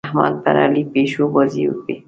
احمد 0.07 0.33
پر 0.43 0.55
علي 0.65 0.83
پيشوبازۍ 0.93 1.63
وکړې. 1.67 1.95